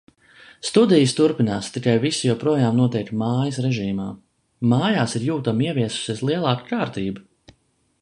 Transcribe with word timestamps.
Studijas 0.69 1.11
turpinās, 1.19 1.69
tikai 1.75 1.93
viss 2.05 2.23
joprojām 2.29 2.81
notiek 2.81 3.13
mājas 3.25 3.61
režīmā. 3.67 4.09
Mājās 4.75 5.17
ir 5.21 5.31
jūtami 5.31 5.71
ieviesusies 5.71 6.29
lielāka 6.31 6.71
kārtība. 6.75 7.29